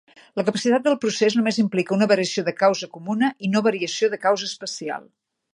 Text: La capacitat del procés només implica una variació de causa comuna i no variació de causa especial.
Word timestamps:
La 0.39 0.43
capacitat 0.45 0.85
del 0.87 0.95
procés 1.03 1.35
només 1.39 1.59
implica 1.65 1.95
una 1.99 2.09
variació 2.13 2.45
de 2.49 2.55
causa 2.63 2.91
comuna 2.97 3.33
i 3.49 3.53
no 3.57 3.65
variació 3.71 4.13
de 4.15 4.23
causa 4.29 4.53
especial. 4.53 5.11